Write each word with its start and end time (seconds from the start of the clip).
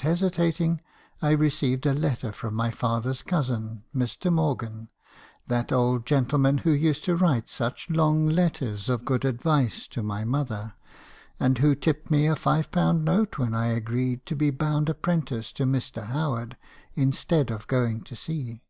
hesitating, 0.00 0.80
I 1.20 1.32
received 1.32 1.84
a 1.84 1.92
letter 1.92 2.32
from 2.32 2.54
my 2.54 2.70
father's 2.70 3.20
cousin, 3.20 3.84
Mr. 3.94 4.32
Mor 4.32 4.56
gan,— 4.56 4.88
that 5.48 5.70
old 5.72 6.06
gentleman 6.06 6.56
who 6.56 6.70
used 6.70 7.04
to 7.04 7.14
write 7.16 7.50
such 7.50 7.90
long 7.90 8.26
letters 8.26 8.88
of 8.88 9.04
good 9.04 9.26
advice 9.26 9.86
to 9.88 10.02
my 10.02 10.24
mother, 10.24 10.72
and 11.38 11.58
who 11.58 11.74
tipped 11.74 12.10
me 12.10 12.26
a 12.26 12.34
five 12.34 12.70
pound 12.70 13.04
note 13.04 13.36
when 13.36 13.52
I 13.52 13.66
agreed 13.74 14.24
to 14.24 14.34
be 14.34 14.48
bound 14.48 14.88
apprentice 14.88 15.52
to 15.52 15.64
Mr. 15.64 16.04
Howard, 16.06 16.56
instead 16.94 17.50
of 17.50 17.66
going 17.66 18.00
to 18.04 18.16
sea. 18.16 18.62